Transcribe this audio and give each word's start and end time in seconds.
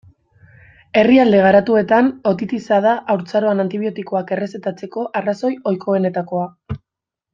Herrialde 1.01 1.41
garatuetan, 1.47 2.09
otitisa 2.31 2.79
da 2.87 2.95
haurtzaroan 3.15 3.63
antibiotikoak 3.65 4.35
errezetatzeko 4.37 5.05
arrazoi 5.21 5.53
ohikoenetakoa. 5.73 6.49